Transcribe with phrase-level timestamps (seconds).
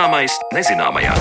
[0.00, 1.12] Zināmais nezināmajā.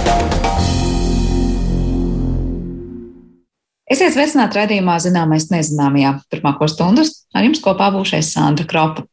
[3.92, 6.14] Esiet sveicināti raidījumā Zināmais nezināmajā.
[6.32, 9.04] Turpmāko stundas ar jums kopā būšais Sandra Kropa.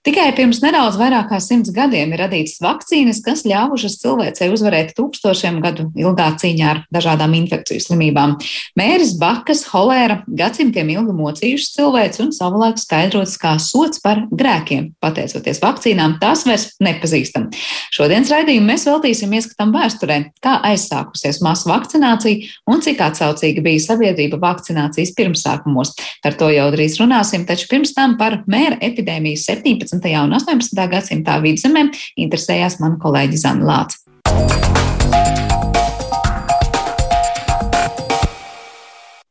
[0.00, 5.58] Tikai pirms nedaudz vairāk kā simts gadiem ir radītas vakcīnas, kas ļāvušas cilvēcei uzvarēt tūkstošiem
[5.60, 8.32] gadu ilgā cīņā ar dažādām infekciju slimībām.
[8.80, 14.94] Mēris, bakas, holēra gadsimtiem ilgi mocījušas cilvēci un savulaik skaidrots kā sots par grēkiem.
[15.04, 17.50] Pateicoties vakcīnām, tās vairs nepazīstam.
[17.92, 24.40] Šodienas raidījumu mēs veltīsim ieskatam vēsturē, kā aizsākusies masu vakcinācija un cik atsaucīga bija sabiedrība
[24.40, 25.92] vakcinācijas pirmsākumos.
[26.24, 29.89] Par to jau drīz runāsim, taču pirms tam par mēra epidēmiju 17.
[29.90, 30.22] 17.
[30.24, 30.86] un 18.
[30.90, 31.88] gadsimtā vidzemē
[32.20, 33.98] interesējās man kolēģi Zana Lāca.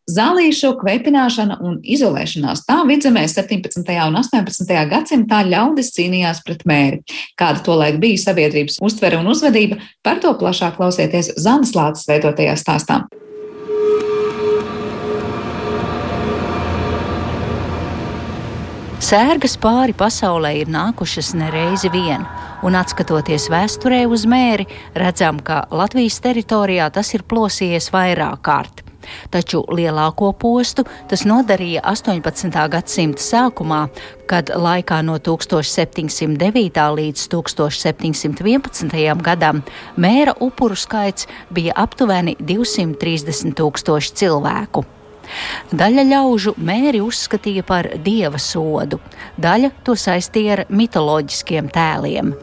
[0.10, 3.94] Zālīšu kveipināšana un izolēšanās tā vidzemē 17.
[4.08, 4.74] un 18.
[4.90, 7.04] gadsimtā ļaudis cīnījās pret mēri.
[7.40, 13.04] Kāda tolaik bija sabiedrības uztvere un uzvedība, par to plašāk klausieties Zanas Lāces veidotajā stāstā.
[19.10, 22.22] Sērgas pāri pasaulē ir nākušas nereizi vien,
[22.62, 28.84] un atskatoties vēsturē uz mēri, redzam, ka Latvijas teritorijā tas ir plosījies vairāk kārt.
[29.34, 32.54] Taču lielāko postu tas nodarīja 18.
[32.76, 33.80] gadsimta sākumā,
[34.30, 36.86] kad laikā no 1709.
[37.02, 39.26] līdz 1711.
[39.26, 39.66] gadam
[39.98, 44.86] mēra upuru skaits bija aptuveni 230 tūkstoši cilvēku.
[45.72, 49.00] Daļa ļaužu mēri uzskatīja par dieva sodu,
[49.38, 52.34] daļa to saistīja ar mitoloģiskiem tēliem.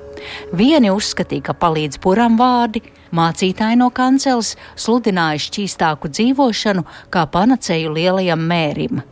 [0.56, 2.82] Vieni uzskatīja, ka palīdz puram vārdi,
[3.14, 9.04] mācītāji no kanceles sludināja šķīstāku dzīvošanu kā panacēju lielajam mērim.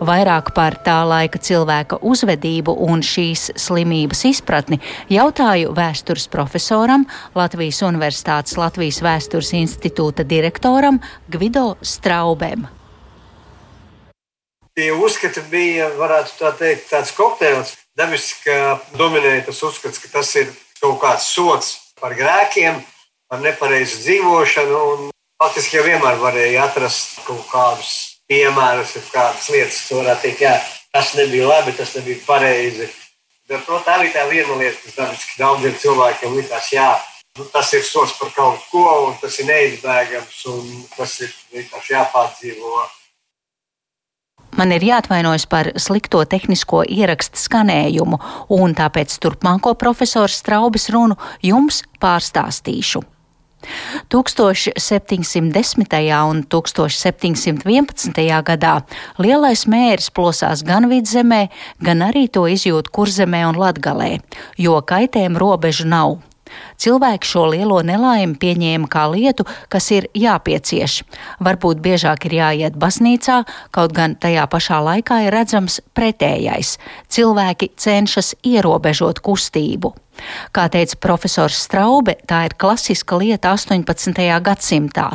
[0.00, 4.80] Vairāk par tā laika cilvēka uzvedību un šīs slimības izpratni
[5.12, 7.04] jautāju vēstures profesoram,
[7.36, 12.68] Latvijas Universitātes Latvijas Vēstures institūta direktoram Gvido Straubēm
[14.78, 17.74] tie uzskati bija, varētu tā teikt, tāds kokteils.
[17.98, 18.54] Dabiski
[18.94, 22.78] dominēja tas uzskats, ka tas ir kaut kāds sots par grēkiem,
[23.26, 25.10] par nepareizu dzīvošanu.
[25.42, 27.90] Faktiski jau vienmēr varēja atrast kaut kādus
[28.30, 30.54] piemērus, kādas lietas, kas varētu teikt, jā,
[30.94, 32.86] tas nebija labi, tas nebija pareizi.
[33.48, 36.90] Bet, protams, tā bija tā viena lieta, kas dabiski daudziem cilvēkiem likās, jā,
[37.38, 41.96] nu, tas ir sots par kaut ko, un tas ir neizbēgams, un tas ir vienkārši
[41.96, 42.86] jāpārdzīvo
[44.58, 48.18] Man ir jāatvainojas par slikto tehnisko ierakstu skanējumu,
[48.58, 51.14] un tāpēc turpmāko profesora Straubes runu
[51.46, 53.04] jums pārstāstīšu.
[54.10, 54.74] 1710.
[56.30, 58.42] un 1711.
[58.50, 58.74] gadā
[59.18, 61.48] lielais mērs plosās gan vidzemē,
[61.82, 64.18] gan arī to izjūt kurzemē un latgalē,
[64.58, 66.18] jo kaitējumu robežu nav.
[66.78, 71.00] Cilvēki šo lielo nelaimi pieņēma kā lietu, kas ir jāpiecieš.
[71.44, 73.42] Varbūt biežāk ir jāiet baznīcā,
[73.74, 76.76] kaut gan tajā pašā laikā ir redzams pretējais.
[77.10, 79.94] Cilvēki cenšas ierobežot kustību.
[80.52, 84.18] Kā teica profesors Straube, tā ir klasiska lieta 18.
[84.44, 85.06] gadsimtā.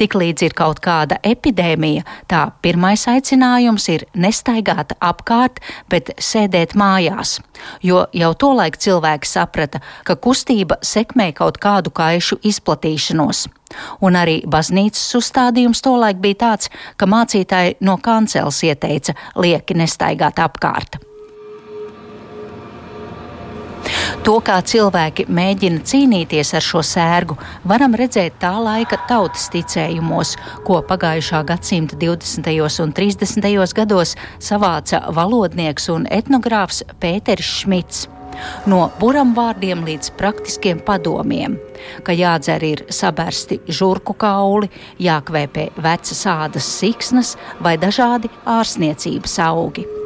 [0.00, 5.62] Tiklīdz ir kaut kāda epidēmija, tā pirmais aicinājums ir nestaigāt apkārt,
[5.92, 7.38] bet sēdēt mājās.
[7.82, 13.46] Jo jau tolaik cilvēki saprata, ka kustība sekmē kaut kādu kaišu izplatīšanos.
[14.04, 21.00] Un arī baznīcas uzstādījums tolaik bija tāds, ka mācītāji no kanceles ieteica lieki nestaigāt apkārt.
[24.22, 27.34] To, kā cilvēki mēģina cīnīties ar šo sērgu,
[27.66, 32.54] varam redzēt tā laika tautas ticējumos, ko pagājušā gadsimta 20.
[32.86, 33.74] un 30.
[33.74, 38.06] gados savāca valodnieks un etnogrāfs Pēters Šmits.
[38.66, 41.58] No buram vārdiem līdz praktiskiem padomiem,
[42.06, 44.70] ka jādzer ir sabērsti žurku kauli,
[45.02, 50.01] jākvēpē vecas ādas siksnas vai dažādi ārsniecības augi.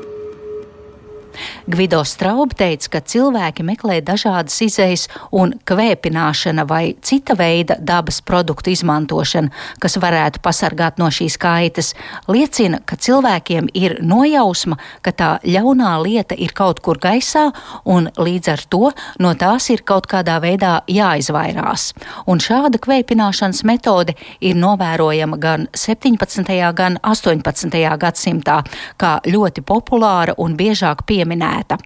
[1.67, 8.73] Gvido Straub teica, ka cilvēki meklē dažādas izejas un kvēpināšana vai cita veida dabas produktu
[8.73, 9.53] izmantošana,
[9.83, 11.93] kas varētu pasargāt no šīs kaitas,
[12.29, 17.49] liecina, ka cilvēkiem ir nojausma, ka tā ļaunā lieta ir kaut kur gaisā
[17.85, 18.91] un līdz ar to
[19.23, 21.93] no tās ir kaut kādā veidā jāizvairās.
[22.27, 26.55] Un šāda kvēpināšanas metode ir novērojama gan 17.
[26.77, 27.77] gan 18.
[28.00, 28.61] gadsimtā
[29.00, 31.78] kā ļoti populāra un biežāk pieminēta pieminēta.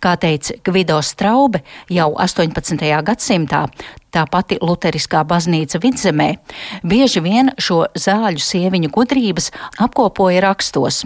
[0.00, 2.86] Kā teica Gvido Straube, jau 18.
[3.04, 3.66] gadsimtā
[4.14, 6.28] tā pati Lutheriskā baznīca vidzemē,
[6.86, 9.50] bieži vien šo zāļu sieviņu gudrības
[9.82, 11.02] apkopoja rakstos.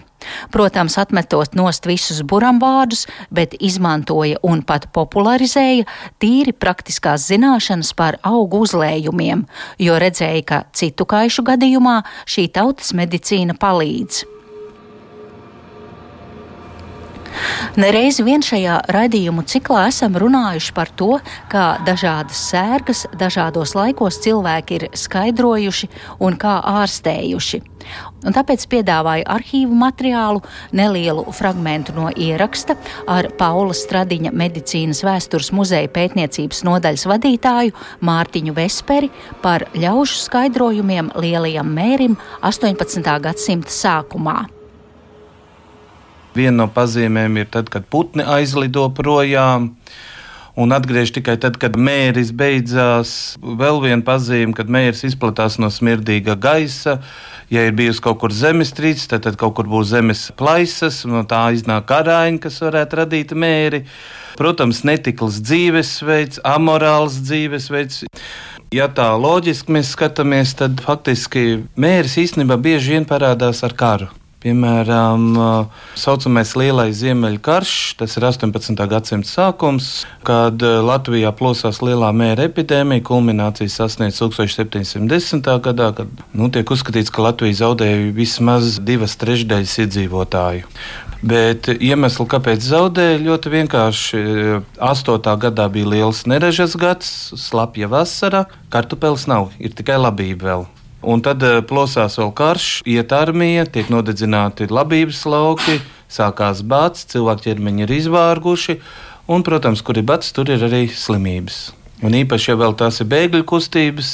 [0.53, 5.89] Protams, atmetot nost visus buramvārdus, bet izmantoja un pat popularizēja
[6.21, 9.47] tīri praktiskās zināšanas par augu uzlējumiem,
[9.81, 14.40] jo redzēja, ka citu kaišu gadījumā šī tautas medicīna palīdz.
[17.81, 21.19] Nereizi vien šajā raidījumu ciklā esam runājuši par to,
[21.53, 25.91] kā dažādas sērgas dažādos laikos cilvēki ir skaidrojuši
[26.27, 27.63] un kā ārstējuši.
[28.27, 30.43] Un tāpēc piedāvāju arhīvu materiālu,
[30.77, 32.77] nelielu fragment no ieraksta
[33.09, 39.11] ar Paula Stradiņa medicīnas vēstures muzeja pētniecības nodaļas vadītāju Mārtiņu Vesperi
[39.43, 43.21] par ļaužu skaidrojumiem lielajam mērim 18.
[43.25, 44.41] gadsimta sākumā.
[46.37, 49.73] Viena no pazīmēm ir tad, kad putni aizlido projām.
[50.61, 53.13] Un atgriežas tikai tad, kad mēris beidzās.
[53.41, 56.99] Vēl viena pazīme, kad mēris izplatās no smirdīga gaisa.
[57.51, 61.47] Ja ir bijusi kaut kur zemestrīce, tad, tad kaut kur būs zemes plaisas, no tā
[61.57, 63.85] iznāk arāņi, kas varētu radīt mēri.
[64.39, 68.05] Protams, netikls dzīvesveids, amorāls dzīvesveids.
[68.75, 74.13] Ja tā loģiski mēs skatāmies, tad faktiski mēris īstenībā bieži vien parādās ar karu.
[74.41, 75.49] Piemēram, tā
[76.01, 78.73] saucamais Lielais Ziemeļkarš, tas ir 18.
[78.89, 79.91] gadsimta sākums,
[80.25, 83.05] kad Latvijā plosās lielā mēra epidēmija.
[83.05, 85.45] Kulminācija sasniedz 1710.
[85.67, 90.73] gadā, kad nu, tiek uzskatīts, ka Latvija zaudēja vismaz divas trešdaļas iedzīvotāju.
[91.21, 94.25] Bet iemesli, kāpēc zaudēja, ļoti vienkārši.
[94.81, 95.33] 8.
[95.45, 100.71] gadā bija liels nerežas gads, slapja vasara, kartupeļs nav, ir tikai labība vēl.
[101.01, 105.79] Un tad eh, plosās vēl karš, iet armija, tiek nodedzināti labības lauki,
[106.13, 108.81] sākās bats, cilvēku ķermeņi ir izvārguši,
[109.33, 111.71] un, protams, kur ir bats, tur ir arī slimības.
[112.01, 114.11] Un īpaši, ja vēl tās ir bēgļu kustības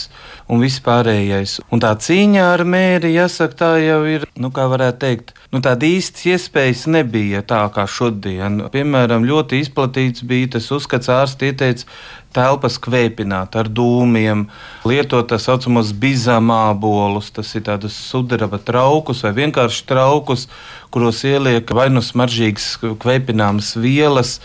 [0.50, 1.61] un viss pārējais.
[1.71, 5.87] Un tā cīņa ar mēri, jāsaka, tā jau ir, nu, kā varētu teikt, nu, tāda
[5.87, 8.65] īsta iespējas nebija tā kā šodien.
[8.75, 11.87] Piemēram, ļoti izplatīts bija tas uzskats, ārsts ieteica
[12.37, 14.47] telpas kvēpināt ar dūmiem,
[14.88, 20.47] lietot tā saucamos bizamābolus, tas ir tādus sudraba traukus vai vienkārši traukus,
[20.94, 22.69] kuros ieliek vai nu smaržīgas
[23.03, 24.37] kvēpināmas vielas,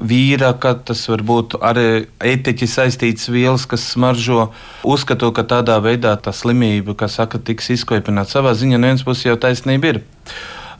[0.00, 1.86] vīraka, tas var būt arī
[2.32, 4.48] etiķi saistītas vielas, kas smaržo,
[4.82, 9.28] uzskatot, ka tādā veidā tā slimība, kas saka, tiks izkvēpināta savā ziņā, no vienas puses
[9.28, 10.02] jau taisnība ir.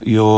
[0.05, 0.28] Jo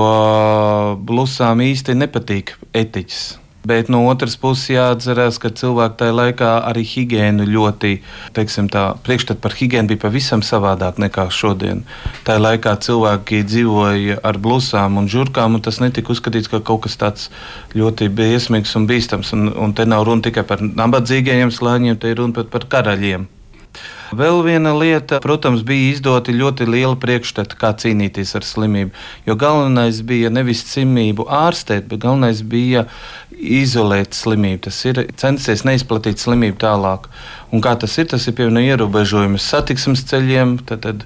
[1.08, 3.45] blusām īsti nepatīk etiķis.
[3.66, 7.92] Bet no otras puses jāatcerās, ka cilvēki tajā laikā arī higiēnu ļoti,
[8.36, 11.82] teiksim, tā priekšstats par higiēnu bija pavisam savādāk nekā šodien.
[12.28, 16.98] Tajā laikā cilvēki dzīvoja ar blusām un žurkām, un tas netika uzskatīts par kaut kas
[17.00, 17.30] tāds
[17.74, 19.34] ļoti briesmīgs un bīstams.
[19.34, 23.26] Un, un te nav runa tikai par nabadzīgajiem slāņiem, te ir runa pat par karaļiem.
[24.14, 28.92] Vēl viena lieta, protams, bija izdoti ļoti liela priekšstata, kā cīnīties ar slimību.
[29.26, 32.86] Jo galvenais bija nevis slimību ārstēt, bet galvenais bija
[33.36, 34.62] izolēt slimību.
[34.68, 37.10] Tas ir censties neizplatīt slimību tālāk.
[37.54, 38.08] Un kā tas ir?
[38.10, 40.56] Tas ir piemēram ierobežojums satiksmes ceļiem.
[40.66, 41.04] Tad, tad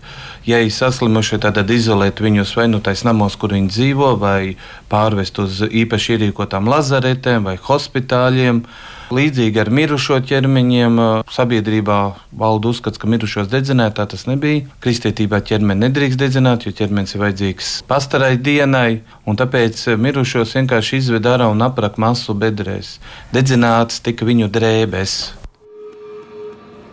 [0.49, 4.57] ja ir saslimuši, tad, tad izolēt viņus vai nu tais namos, kur viņi dzīvo, vai
[4.93, 8.65] pārvest uz īpaši ierīkotām lazaretēm vai hospitāļiem.
[9.11, 11.01] Līdzīgi ar mirušo ķermeņiem
[11.35, 11.97] sabiedrībā
[12.39, 14.69] valda uzskats, ka mirušos dedzināt, tā tas nebija.
[14.85, 21.27] Kristietībā ķermeni nedrīkst dedzināt, jo ķermenis ir vajadzīgs pastarai dienai, un tāpēc mirušos vienkārši izved
[21.27, 23.01] ārā un aprak masu bedrēs.
[23.35, 25.19] Dedzināts tika viņu drēbēs.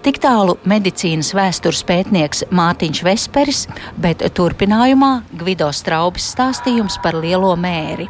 [0.07, 3.65] Tik tālu medicīnas vēstures pētnieks Mārtiņš Vesperis,
[4.01, 8.09] bet turpinājumā Gvido Straubis stāstījums par lielo mēri.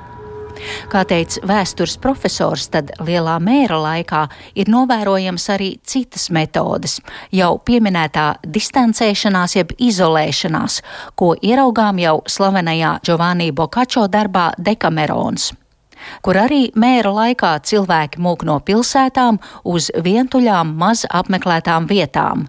[0.91, 4.23] Kā teica vēstures profesors, tad lielā mēra laikā
[4.55, 6.99] ir novērojams arī citas metodes,
[7.31, 10.81] jau pieminētā distancēšanās jeb izolēšanās,
[11.15, 15.53] ko ieraugām jau slavenajā Giovanni Bokačo darbā Dekamerons
[16.21, 22.47] kur arī mēra laikā cilvēki mūk no pilsētām uz vientuļām, maz apmeklētām vietām.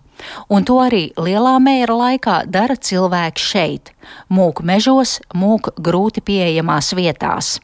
[0.51, 3.95] Un to arī lielā mēra laikā dara cilvēki šeit,
[4.35, 7.59] mūk mežos, mūk grūti pieejamās vietās.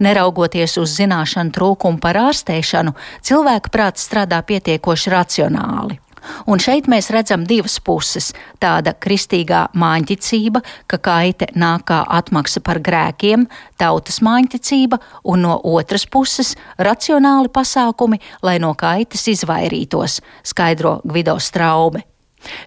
[0.00, 6.00] Neraugoties uz zināšanu trūkumu par ārstēšanu, cilvēka prāts strādā pietiekoši racionāli.
[6.46, 12.78] Un šeit mēs redzam divas puses- tāda kristīgā māņticība, ka kaite nāk kā atmaksa par
[12.78, 13.46] grēkiem,
[13.78, 22.02] tautas māņticība, un no otras puses- racionāli pasākumi, lai no kaitas izvairītos, skaidro Gvido Straube.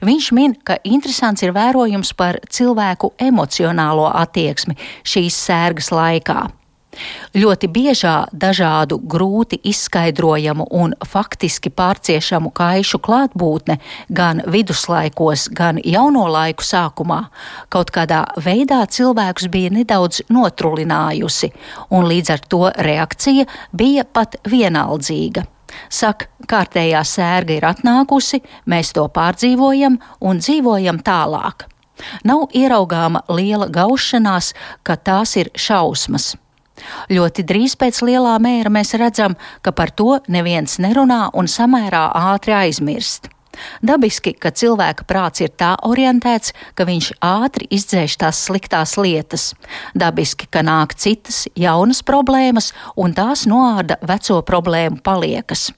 [0.01, 6.62] Viņš min, ka interesants ir vērojums par cilvēku emocionālo attieksmi šīs sērgas laikā.
[7.33, 13.79] Ļoti biežā dažādu grūti izskaidrojamu un faktiski pārciešamu kaišu klātbūtne
[14.13, 17.23] gan viduslaikos, gan jauno laiku sākumā
[17.73, 21.49] kaut kādā veidā cilvēkus bija nedaudz notrulinājusi,
[21.89, 25.47] un līdz ar to reakcija bija pat vienaldzīga.
[25.89, 31.65] Saka, kārtējā sērga ir atnākusi, mēs to pārdzīvojam un dzīvojam tālāk.
[32.27, 36.33] Nav ieraugāma liela gaušanās, ka tās ir šausmas.
[37.13, 42.55] Ļoti drīz pēc lielā mēra mēs redzam, ka par to neviens nerunā un samērā ātri
[42.57, 43.29] aizmirst.
[43.85, 49.51] Dabiski, ka cilvēka prāts ir tā orientēts, ka viņš ātri izdzēš tās sliktās lietas.
[49.93, 55.69] Dabiski, ka nāk citas, jaunas problēmas, un tās noāda veco problēmu paliekas.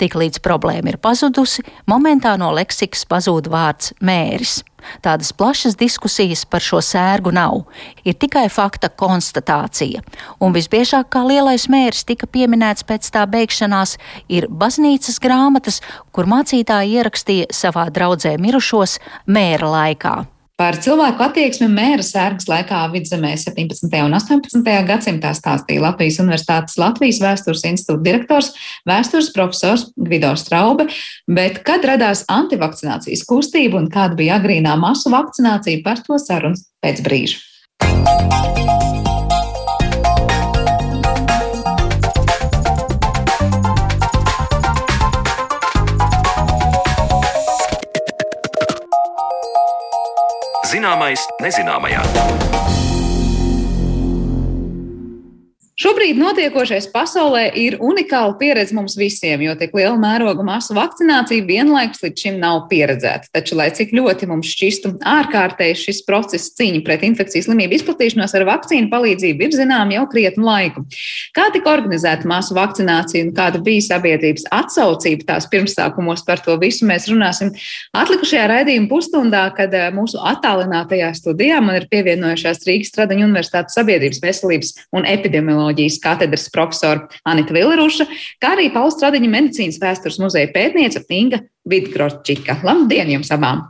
[0.00, 4.62] Tiklīdz problēma ir pazudusi, momentā no leksikas pazūd vārds mēris.
[5.00, 7.62] Tādas plašas diskusijas par šo sērgu nav,
[8.04, 10.02] ir tikai fakta konstatācija.
[10.44, 13.96] Un visbiežāk kā lielais mērs tika pieminēts pēc tā beigšanās,
[14.28, 15.80] ir baznīcas grāmatas,
[16.12, 20.16] kur mācītāji ierakstīja savā draudzē mirušos mēra laikā.
[20.54, 23.88] Par cilvēku attieksmi mēra sērgas laikā vidzemē 17.
[24.06, 24.74] un 18.
[24.86, 28.52] gadsimtā stāstīja Latvijas Universitātes Latvijas vēstures institūta direktors,
[28.86, 30.86] vēstures profesors Gvido Straube,
[31.26, 37.02] bet kad radās antivakcinācijas kustība un kāda bija agrīnā masu vakcinācija, par to sarunas pēc
[37.02, 37.42] brīža.
[50.84, 52.83] Zināmais nezināmajā.
[55.84, 62.00] Šobrīd notiekošais pasaulē ir unikāla pieredze mums visiem, jo tik liela mēroga masu vakcinācija vienlaikus
[62.00, 63.28] līdz šim nav pieredzēta.
[63.36, 68.46] Taču, lai cik ļoti mums šķistu ārkārtēji šis process cīņa pret infekcijas slimību izplatīšanos ar
[68.48, 70.86] vakcīnu palīdzību ir zinām jau krietnu laiku.
[71.36, 76.88] Kā tika organizēta masu vakcinācija un kāda bija sabiedrības atsaucība tās pirmsākumos par to visu
[76.88, 77.52] mēs runāsim
[77.92, 84.24] atlikušajā raidījuma pusstundā, kad eh, mūsu attālinātajā studijā man ir pievienojušās Rīgas Stradaņu Universitātes sabiedrības
[84.24, 88.06] veselības un epidemioloģijas epidemioloģijas katedras profesora Anita Vileruša,
[88.40, 92.60] kā arī Pauls Stradiņa medicīnas vēstures muzeja pētniece Inga Vidgročika.
[92.64, 93.64] Labdien jums abām!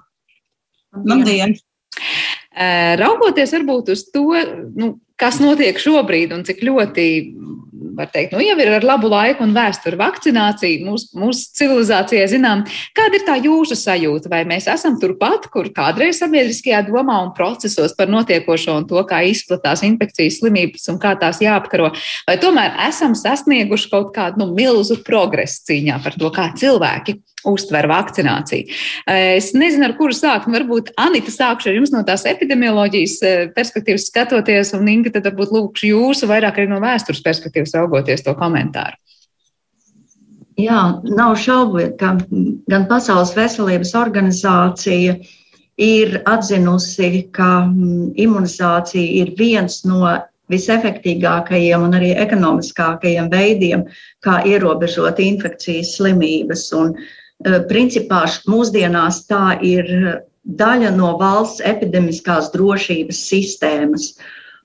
[1.04, 1.56] Labdien!
[3.00, 4.30] Raugoties varbūt uz to,
[4.76, 7.06] nu, kas notiek šobrīd un cik ļoti
[7.96, 12.64] var teikt, nu, jau ir ar labu laiku un vēsturi vakcinācija mūsu mūs civilizācijai zinām.
[12.96, 14.30] Kāda ir tā jūsu sajūta?
[14.32, 19.22] Vai mēs esam turpat, kur kādreiz sabiedriskajā domā un procesos par notiekošo un to, kā
[19.28, 21.92] izplatās infekcijas slimības un kā tās jāapkaro?
[22.28, 27.88] Vai tomēr esam sasnieguši kaut kādu nu, milzu progresu cīņā par to, kā cilvēki uztver
[27.90, 28.66] vakcināciju.
[29.10, 30.50] Es nezinu, ar kuru sākt.
[30.50, 35.54] Varbūt Anita sākšu ar jums no tās epidemioloģijas eh, perspektīvas skatoties, un Inga tad varbūt
[35.54, 38.98] lūkšu jūsu vairāk arī no vēstures perspektīvas raugoties to komentāru.
[40.60, 42.12] Jā, nav šaubu, ka
[42.70, 45.16] gan Pasaules veselības organizācija
[45.82, 50.04] ir atzinusi, ka mm, imunizācija ir viens no
[50.52, 53.84] visefektīgākajiem un arī ekonomiskākajiem veidiem,
[54.24, 56.68] kā ierobežot infekcijas slimības.
[56.76, 57.23] Un, e,
[57.68, 59.90] principā mūsdienās tā ir
[60.44, 64.14] daļa no valsts epidemiskās drošības sistēmas.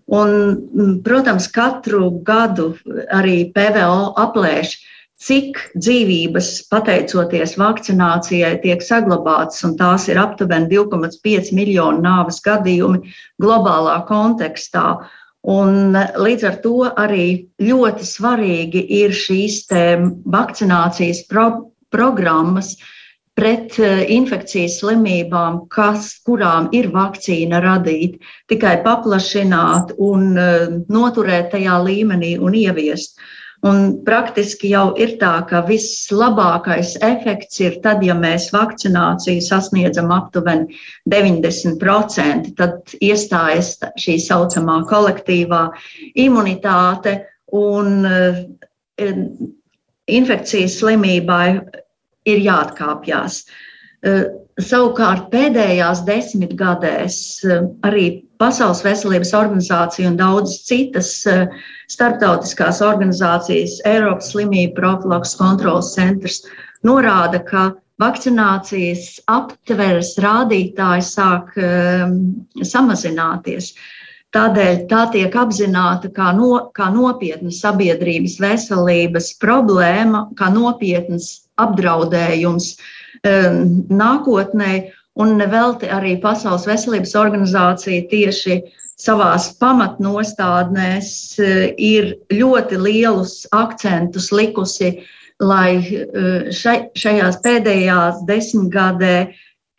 [0.09, 2.71] Un, protams, katru gadu
[3.13, 4.73] arī PVO aplēš,
[5.19, 13.11] cik dzīvības, pateicoties vakcinācijai, tiek saglabātas, un tās ir aptuveni 2,5 miljonu nāves gadījumi
[13.43, 15.01] globālā kontekstā.
[15.49, 17.25] Un līdz ar to arī
[17.63, 21.45] ļoti svarīgi ir šīs vakcinācijas pro
[21.93, 22.75] programmas,
[23.39, 28.19] pret eh, infekcijas slimībām, kas, kurām ir vakcīna radīta,
[28.51, 33.19] tikai paplašināt un eh, noturēt tajā līmenī un ieviest.
[33.67, 40.79] Un praktiski jau ir tā, ka vislabākais efekts ir tad, ja mēs vakcināciju sasniedzam aptuveni
[41.11, 45.65] 90%, tad iestājas šī saucamā kolektīvā
[46.23, 47.17] imunitāte
[47.59, 48.43] un eh,
[50.17, 51.59] infekcijas slimībai
[52.29, 53.43] ir jāatkāpjas.
[54.07, 54.23] Eh,
[54.63, 58.07] savukārt pēdējās desmitgadēs eh, arī
[58.39, 61.49] Pasaules veselības organizācija un daudzas citas eh,
[61.91, 66.45] starptautiskās organizācijas, Eiropas slimību profilaks kontrolas centrs,
[66.87, 67.65] norāda, ka
[67.99, 72.13] vakcinācijas aptveres rādītāji sāk um,
[72.63, 73.73] samazināties.
[74.35, 82.75] Tādēļ tā tiek apzināta kā, no, kā nopietna sabiedrības veselības problēma, kā nopietnas apdraudējums
[83.25, 84.73] um, nākotnē.
[85.19, 88.59] Un nevelti arī Pasaules veselības organizācija tieši
[88.99, 91.09] savās pamatnostādnēs
[91.75, 94.93] ir ļoti lielus akcentus likusi,
[95.39, 95.79] lai
[96.53, 99.15] šai, šajās pēdējās desmitgadē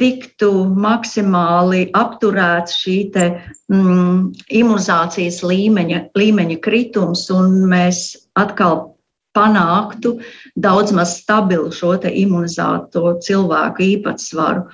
[0.00, 3.26] tiktu maksimāli apturēts šī te,
[3.73, 4.30] mm,
[4.62, 8.90] imunizācijas līmeņa, līmeņa kritums, un mēs atkal
[9.37, 10.16] panāktu
[10.59, 14.64] daudz maz stabilu šo imunizēto cilvēku īpatsvaru.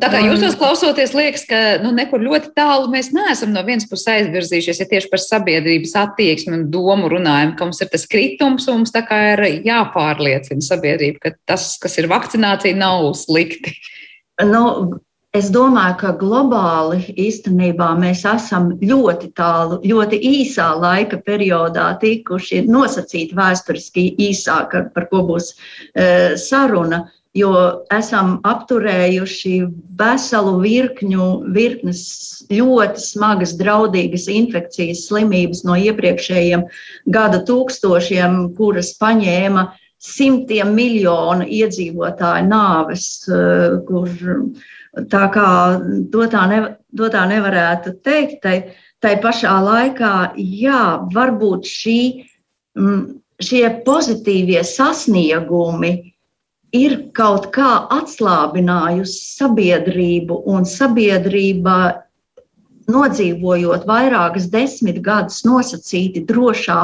[0.00, 3.84] Tā kā jūs tos klausoties, liekas, ka nu, nekur ļoti tālu mēs neesam no vienas
[3.90, 8.68] puses aizvirzījušies, ja tieši par sabiedrības attieksmi un domu runājam, ka mums ir tas kritums,
[8.72, 13.76] un mums tā kā ir jāpārliecina sabiedrība, ka tas, kas ir vakcinācija, nav slikti.
[14.40, 15.00] Nu,
[15.32, 23.38] Es domāju, ka globāli īstenībā mēs esam ļoti tālu, ļoti īsā laika periodā tikuši nosacīti
[23.38, 27.54] vēsturiski īsāk, par ko būs e, saruna, jo
[27.96, 29.54] esam apturējuši
[29.96, 32.02] veselu virkņu, virknes
[32.52, 36.68] ļoti smagas, draudīgas infekcijas slimības no iepriekšējiem
[37.16, 39.70] gada tūkstošiem, kuras paņēma
[40.02, 43.42] simtiem miljonu iedzīvotāju nāves, e,
[43.86, 44.08] kur
[44.92, 45.48] Tā kā
[46.12, 46.58] to tā, ne,
[46.96, 48.56] to tā nevarētu teikt, tai,
[49.00, 50.82] tai pašā laikā, jā,
[51.14, 52.00] varbūt šī,
[53.40, 55.94] šie pozitīvie sasniegumi
[56.76, 61.78] ir kaut kā atslābinājusi sabiedrību, un sabiedrība,
[62.92, 66.82] nodzīvojot vairākas desmit gadus nosacīti drošā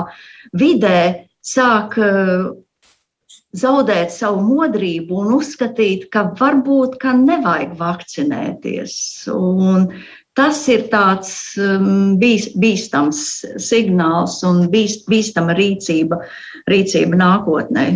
[0.57, 1.99] vidē, sāk
[3.57, 8.95] zaudēt savu modrību un uzskatīt, ka varbūt ka nevajag vakcinēties.
[9.33, 9.89] Un
[10.37, 13.23] tas ir tāds um, bīst, bīstams
[13.63, 16.21] signāls un bīst, bīstama rīcība,
[16.69, 17.89] rīcība nākotnē.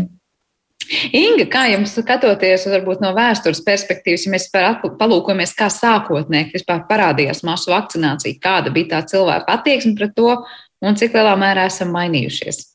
[1.14, 7.44] Inga, kā jums skatoties varbūt, no vēstures perspektīvas, ja mēs palūkojamies, kā sākotnēji vispār parādījās
[7.46, 10.34] masu vakcinācija, kāda bija tā cilvēka attieksme pret to
[10.82, 12.71] un cik lielā mērā esam mainījušies?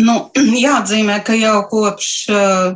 [0.00, 0.16] Nu,
[0.66, 2.74] jāatzīmē, ka jau kopš uh,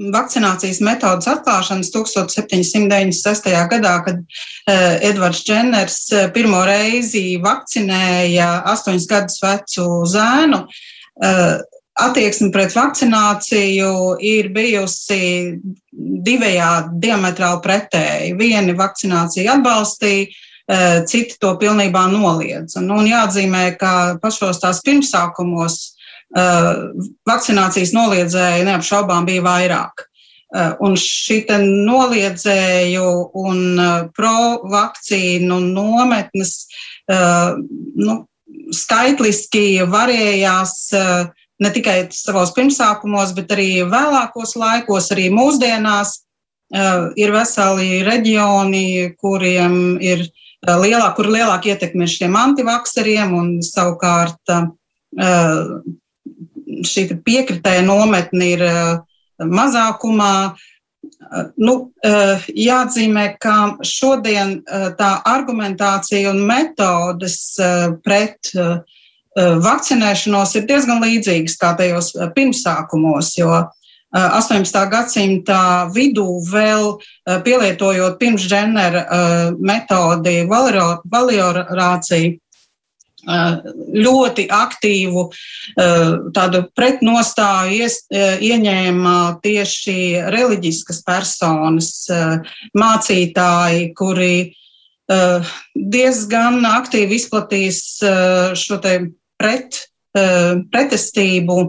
[0.00, 3.50] vakcinācijas metodas atklāšanas 1796.
[3.72, 11.60] gadā, kad uh, Edvards Dženners uh, pirmo reizi vakcinēja astoņus gadus vecu zēnu, uh,
[12.00, 13.92] attieksme pret vakcināciju
[14.24, 15.22] ir bijusi
[16.26, 18.36] divējādi diametrāli pretēji.
[18.40, 22.78] Vieni vakcināciju atbalstīja, uh, citi to pilnībā noliedz.
[22.80, 25.80] Un, un jāatzīmē, ka pašos tās pirmsākumos
[26.30, 30.06] vakcinācijas noliedzēju neapšaubām bija vairāk.
[30.50, 36.66] Uh, un šī noliedzēju un uh, pro-vakcīnu nometnes
[37.10, 38.16] nu,
[38.74, 40.74] skaitliski varējās
[41.60, 46.20] ne tikai savos pirmsākumos, bet arī vēlākos laikos, arī mūsdienās.
[47.18, 50.22] Ir veseli reģioni, kuriem ir
[50.62, 54.54] lielāk, kur lielāka ietekme ir šiem antivakseriem, un savukārt
[56.86, 58.92] šī piekritēja nometne ir eh,
[59.40, 60.34] mazākumā.
[60.50, 63.56] Eh, nu, eh, jāatzīmē, ka
[63.86, 64.60] šodien
[64.98, 67.42] tā argumentācija un metodes
[68.04, 68.52] pret
[69.38, 73.52] vakcinēšanos ir diezgan līdzīgas kā tajos pirmsākumos, jo
[74.10, 74.80] 18.
[74.90, 76.96] gadsimta vidū vēl
[77.46, 79.04] pielietojot pirms dženera
[79.62, 82.34] metodi valiorāciju,
[83.26, 85.24] ļoti aktīvu
[86.34, 87.88] tādu pretnostāju
[88.40, 89.96] ieņēma tieši
[90.32, 91.92] reliģiskas personas,
[92.76, 94.56] mācītāji, kuri
[95.74, 98.00] diezgan aktīvi izplatīs
[98.56, 98.96] šo te
[99.40, 101.60] pret, pretestību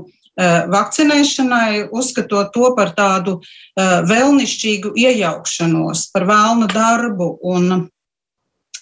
[0.71, 3.41] vakcinēšanai, uzskatot to par tādu
[3.75, 7.89] vēlnišķīgu iejaukšanos, par vēlnu darbu un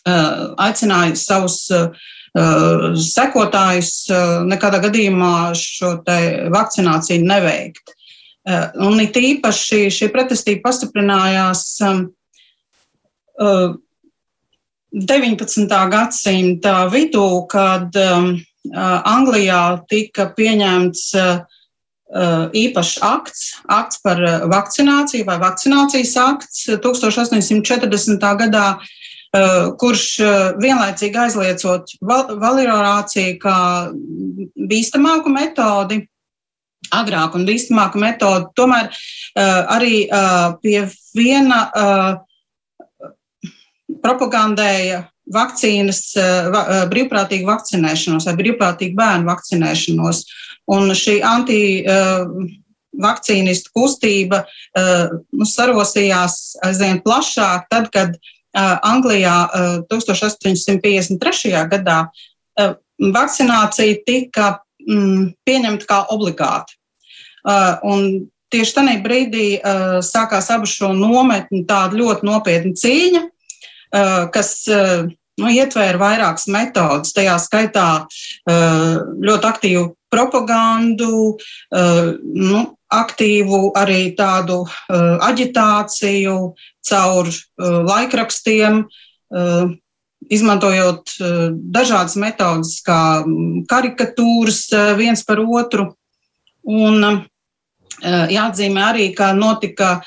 [0.05, 6.03] aicināja savus Uh, sekotājus uh, nekādā gadījumā šo
[6.53, 7.95] vakcināciju neveikt.
[8.49, 11.81] Uh, un it īpaši šī pretestība pastiprinājās
[13.39, 13.79] 19.
[14.99, 17.95] Um, gadsimta vidū, kad
[18.69, 21.13] Anglijā tika pieņemts
[22.59, 28.25] īpašs akts, akts par vakcināciju vai vakcinācijas akts 1840.
[28.41, 28.85] gadā, Eh,
[29.77, 33.57] kurš eh, vienlaicīgi aizliecot validorāciju kā
[34.69, 36.01] bīstamāku metodi,
[36.95, 39.93] agrāku un bīstamāku metodi, tomēr eh, arī
[40.63, 40.81] pie
[41.13, 41.61] viena
[43.99, 46.01] propagandēja vakcīnas,
[46.89, 50.23] brīvprātīgu vakcinēšanos vai brīvprātīgu bērnu vakcinēšanos.
[50.73, 51.59] Un šī anti
[53.01, 54.43] vakcīnistu kustība
[54.77, 58.17] nu, sarosījās aizvien plašāk, tad, kad
[58.55, 59.35] Anglijā
[59.91, 61.53] 1853.
[61.69, 61.99] gadā
[62.99, 64.49] vakcinācija tika
[64.87, 66.75] mm, pieņemta kā obligāta.
[67.87, 69.47] Un tieši tajā brīdī
[70.05, 73.21] sākās abu šo nometni tāda ļoti nopietna cīņa,
[74.33, 74.51] kas
[75.39, 77.87] nu, ietvēra vairākas metodas, tajā skaitā
[78.49, 81.37] ļoti aktīvu propagandu,
[81.69, 86.35] nu, aktīvu arī tādu aģitāciju
[86.89, 87.29] caur
[87.89, 88.83] laikrakstiem,
[90.29, 91.15] izmantojot
[91.73, 93.23] dažādas metodas, kā
[93.69, 95.93] karikatūras viens par otru.
[96.69, 97.25] Un
[98.03, 100.01] jāatzīmē arī, ka notika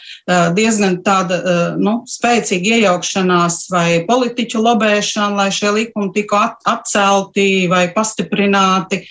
[0.57, 6.38] diezgan tāda nu, spēcīga iejaukšanās vai politiķu lobēšana, lai šie likumi tiktu
[6.75, 9.03] atcelti vai pastiprināti.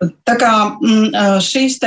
[0.00, 0.52] Tā kā
[1.44, 1.78] šīs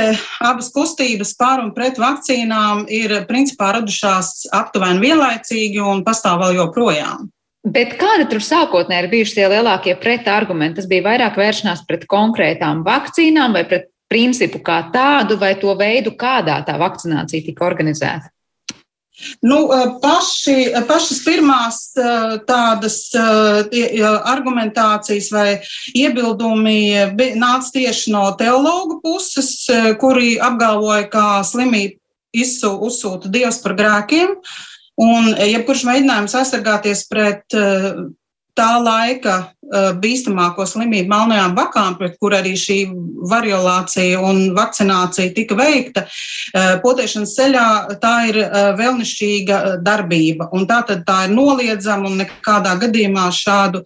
[0.44, 7.28] abas kustības par un pret vakcīnām ir principā radušās aptuveni vienlaicīgi un pastāv vēl joprojām.
[7.68, 10.78] Bet kāda tur sākotnēji ir bijuši tie lielākie pretargumenti?
[10.78, 16.14] Tas bija vairāk vēršanās pret konkrētām vakcīnām vai pret principu kā tādu, vai to veidu,
[16.16, 18.30] kādā tā vakcinācija tika organizēta?
[19.42, 19.66] Nu,
[20.02, 21.80] paši, pašas pirmās
[22.46, 25.48] tādas argumentācijas vai
[25.98, 29.66] iebildumi nāca tieši no teologu puses,
[29.98, 31.98] kuri apgalvoja, ka slimību
[32.38, 34.36] uzsūta Dievs par grēkiem,
[34.98, 37.54] Un jebkurš mēģinājums aizsargāties pret
[38.58, 39.36] tā laika
[40.02, 42.78] bīstamāko slimību melnajām bakām, pret kur arī šī
[43.28, 46.06] variolācija un vakcinācija tika veikta,
[46.84, 47.66] potēšanas ceļā
[48.02, 48.40] tā ir
[48.78, 50.48] vēlnišķīga darbība.
[50.56, 53.84] Un tā tad tā ir noliedzama un nekādā gadījumā šādu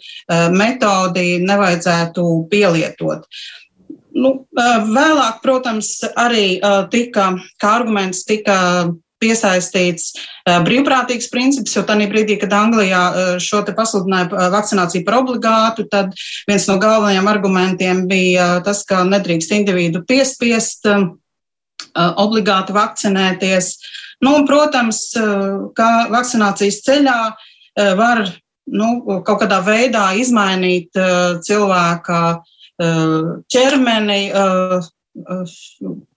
[0.55, 3.27] metodi nevajadzētu pielietot.
[4.12, 6.61] Nu, vēlāk, protams, arī
[6.92, 8.92] tika, kā arguments tika
[9.23, 10.13] piesaistīts
[10.67, 13.03] brīvprātīgs princips, jo tajā brīdī, kad Anglijā
[13.43, 16.13] šo te pasludināja vakcināciju par obligātu, tad
[16.51, 20.89] viens no galvenajiem argumentiem bija tas, ka nedrīkst individu piespiest
[21.95, 23.73] obligāti vakcinēties.
[24.23, 25.05] Nu, un, protams,
[25.79, 27.19] ka vakcinācijas ceļā
[27.99, 28.25] var
[28.73, 28.89] nu,
[29.27, 30.95] kaut kādā veidā izmainīt
[31.47, 32.21] cilvēka
[33.53, 34.23] ķermeni,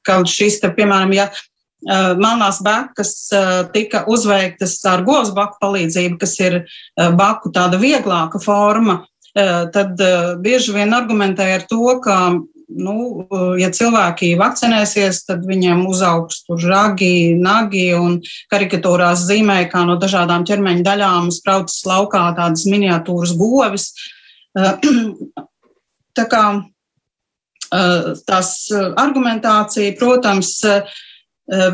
[0.06, 1.55] ka šis, te, piemēram, ja Eh,
[1.86, 8.41] melnās bekas eh, tika uzveiktas ar govs baku palīdzību, kas ir eh, baku tāda vieglāka
[8.41, 9.04] forma,
[9.36, 10.00] tad
[10.39, 12.17] bieži vien argumentēja ar to, ka
[12.71, 12.93] nu,
[13.60, 18.21] ja cilvēki vakcinēsies, tad viņiem uzaugs tur ragi, nagi un
[18.54, 23.89] karikatūrās zīmē, kā no dažādām ķermeņa daļām spraucas laukā tādas miniatūras govis.
[26.15, 26.45] Tā kā
[28.24, 30.95] tās argumentācija, protams, Eh,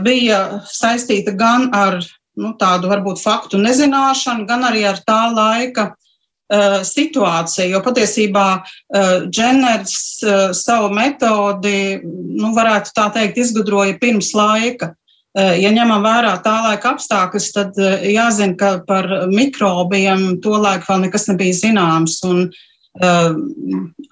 [0.03, 2.01] bija saistīta gan ar
[2.39, 7.69] nu, tādu varbūt faktu nezināšanu, gan arī ar tā laika uh, situāciju.
[7.73, 14.95] Jo patiesībā uh, Dženers uh, savu metodi, nu, varētu tā teikt, izgudroja pirms laika.
[15.31, 21.29] Ja ņemam vērā tā laika apstākļus, tad jāzina, ka par mikrobiem to laiku vēl nekas
[21.29, 22.17] nebija zināms.
[22.27, 22.70] Un, Uh,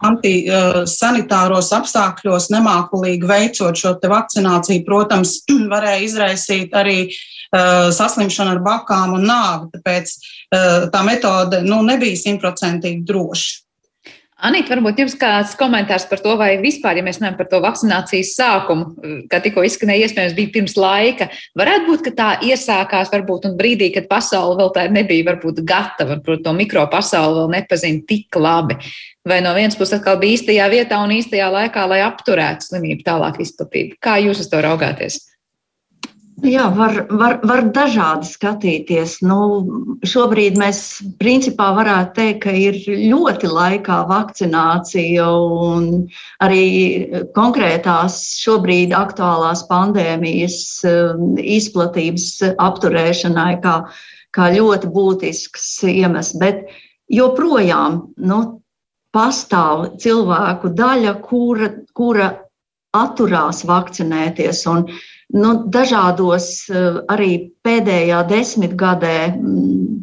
[0.07, 9.27] antisanitāros apstākļos nemākulīgi veicot šo vakcināciju, protams, varēja izraisīt arī uh, saslimšanu ar bakām un
[9.27, 9.67] nāvi.
[9.75, 13.68] Tāpēc uh, tā metode nu, nebija simtprocentīgi droša.
[14.39, 18.29] Anīt, varbūt jums kāds komentārs par to, vai vispār, ja mēs runājam par to vakcinācijas
[18.37, 18.85] sākumu,
[19.27, 21.27] kā tikko izskanēja, iespējams, bija pirms laika,
[21.59, 26.15] varētu būt, ka tā iesākās varbūt un brīdī, kad pasaule vēl tā nebija varbūt gatava,
[26.15, 28.79] varbūt to mikro pasauli vēl nepazina tik labi.
[29.27, 33.41] Vai no vienas puses atkal bija īstajā vietā un īstajā laikā, lai apturētu slimību tālāk
[33.43, 33.99] izplatību.
[33.99, 35.19] Kā jūs uz to raugāties?
[36.45, 39.17] Jā, var, var, var dažādi skatīties.
[39.25, 39.39] Nu,
[40.07, 40.79] šobrīd mēs
[41.19, 45.89] principā varētu teikt, ka ir ļoti laikā vakcinācija un
[46.43, 46.63] arī
[47.35, 53.75] konkrētās šobrīd aktuālās pandēmijas um, izplatības apturēšanai kā,
[54.35, 56.39] kā ļoti būtisks iemesls.
[56.39, 56.69] Bet
[57.11, 58.41] joprojām nu,
[59.15, 62.33] pastāv cilvēku daļa, kura, kura
[62.95, 64.65] atturās vakcinēties.
[64.71, 64.85] Un,
[65.35, 67.31] nu, dažādos eh, arī
[67.65, 69.97] pēdējā desmitgadē mm,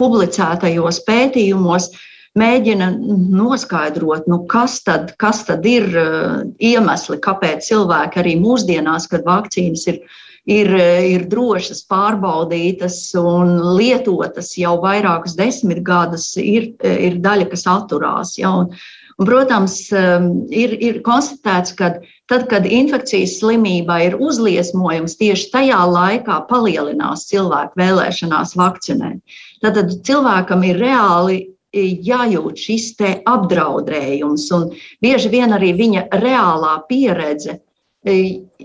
[0.00, 1.90] publicētajos pētījumos
[2.38, 2.88] mēģina
[3.32, 9.86] noskaidrot, nu, kas, tad, kas tad ir eh, iemesli, kāpēc cilvēki arī mūsdienās, kad vakcīnas
[9.92, 10.02] ir,
[10.44, 10.72] ir,
[11.16, 18.36] ir drošas, pārbaudītas un lietotas jau vairākus desmitgadus, ir, ir daļa, kas atturās.
[18.40, 18.74] Ja, un,
[19.22, 21.92] Un, protams, um, ir, ir konstatēts, ka
[22.26, 29.20] tad, kad infekcijas slimība ir uzliesmojums, tieši tajā laikā palielinās cilvēku vēlēšanās vakcinēt.
[29.62, 31.36] Tad, tad cilvēkam ir reāli
[31.72, 32.88] jājūt šis
[33.30, 34.66] apdraudējums, un
[34.98, 37.60] bieži vien arī viņa reālā pieredze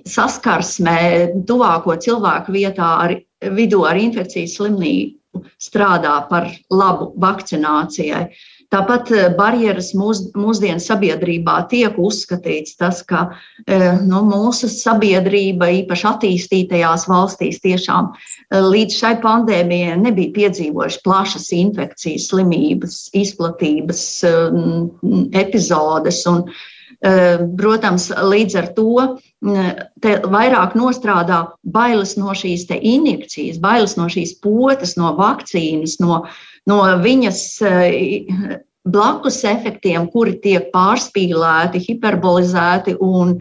[0.10, 1.00] saskarsmē
[1.46, 3.14] tuvāko cilvēku vietā ar
[3.54, 8.26] vidū ar infekcijas slimību strādā par labu vakcinācijai.
[8.74, 13.30] Tāpat eh, barjeras mūs, mūsdienu sabiedrībā tiek uzskatīts tas, ka
[13.64, 21.48] eh, nu, mūsu sabiedrība, īpaši attīstītajās valstīs, tiešām eh, līdz šai pandēmijai nebija piedzīvojuši plašas
[21.56, 24.02] infekcijas, slimības, izplatības
[25.46, 26.26] epizodes.
[26.32, 26.50] Un,
[26.98, 29.02] Protams, līdz ar to
[30.34, 36.24] vairāk nostrādā bailes no šīs injekcijas, bailes no šīs potes, no vakcīnas, no,
[36.68, 37.42] no viņas
[38.88, 43.34] blakus efektiem, kuri tiek pārspīlēti, hiperbolizēti un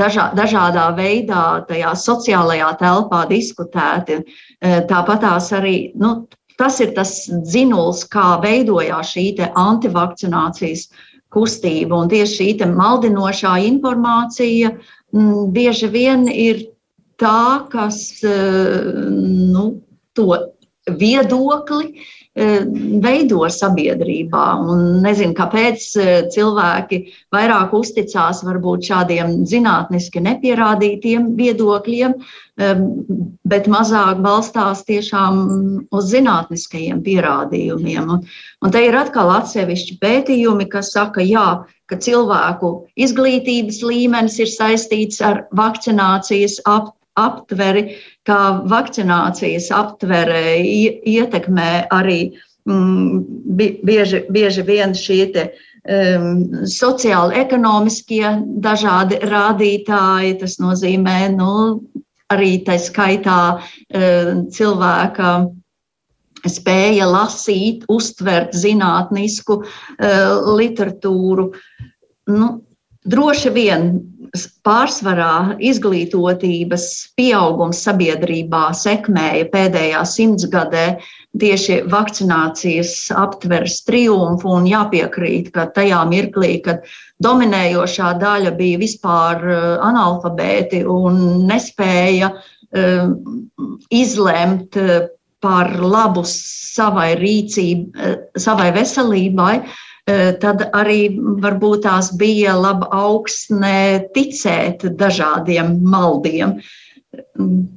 [0.00, 4.22] dažā, dažādā veidā tajā sociālajā telpā diskutēti.
[4.60, 5.78] Tāpat tās arī.
[6.00, 6.22] Nu,
[6.60, 7.10] Tas ir tas
[7.48, 9.22] dzinuls, kā veidojās šī
[9.56, 10.82] antivakcinācijas
[11.32, 12.02] kustību.
[12.02, 16.66] Un tieši šī maldinošā informācija mm, bieži vien ir
[17.20, 18.90] tā, kas eh,
[19.54, 19.80] nu,
[20.16, 20.36] to
[20.98, 21.94] viedokli
[22.30, 22.44] E,
[23.02, 24.42] veido sabiedrībā.
[24.70, 27.00] Un nezinu, kāpēc e, cilvēki
[27.34, 32.68] vairāk uzticās varbūt šādiem zinātniski nepierādītiem viedokļiem, e,
[33.50, 35.42] bet mazāk balstās tiešām
[35.90, 38.14] uz zinātniskajiem pierādījumiem.
[38.14, 38.22] Un,
[38.62, 41.48] un te ir atkal atsevišķi pētījumi, kas saka, jā,
[41.90, 52.20] ka cilvēku izglītības līmenis ir saistīts ar vakcinācijas ap, aptveri, kā vakcinācijas aptvere ietekmē arī
[52.68, 53.20] mm,
[53.86, 55.46] bieži, bieži vien šie te,
[55.84, 58.24] um, sociāli ekonomiskie
[58.64, 60.36] dažādi rādītāji.
[60.42, 61.54] Tas nozīmē nu,
[62.32, 65.32] arī tā skaitā um, cilvēka
[66.48, 71.50] spēja lasīt, uztvert zinātnisku uh, literatūru.
[72.30, 72.50] Nu,
[73.04, 73.92] droši vien
[74.64, 76.84] pārsvarā izglītotības
[77.18, 80.84] pieaugums sabiedrībā sekmēja pēdējā simtsgadē.
[81.40, 86.86] Tieši vakcinācijas aptveres triumfu un jāpiekrīt, ka tajā mirklī, kad
[87.22, 93.12] dominējošā daļa bija vispār eh, analfabēti un nespēja uh,
[93.94, 95.06] izlemt eh,
[95.40, 99.78] par labu savai rīcībai, savai veselībai, uh,
[100.42, 101.00] tad arī
[101.42, 106.58] varbūt tās bija laba augsne ticēt dažādiem maldiem,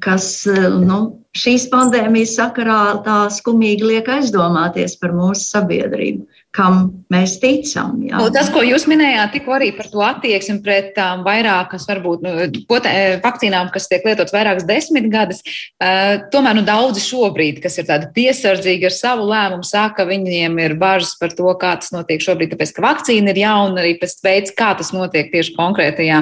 [0.04, 1.00] kas eh, nu,
[1.38, 7.96] šīs pandēmijas sakarā tā skumīgi liek aizdomāties par mūsu sabiedrību kam mēs ticam.
[8.06, 8.20] Jā.
[8.22, 12.34] Nu, tas, ko jūs minējāt, tikko arī par to attieksmi pret tām vairākas, varbūt, nu,
[12.70, 12.92] potē,
[13.24, 18.86] vakcīnām, kas tiek lietotas vairākas desmitgades, uh, tomēr nu, daudzi šobrīd, kas ir tādi piesardzīgi
[18.90, 22.76] ar savu lēmumu, saka, ka viņiem ir bažas par to, kā tas notiek šobrīd, tāpēc,
[22.76, 26.22] ka vakcīna ir jauna arī pēc veids, kā tas notiek tieši konkrētajā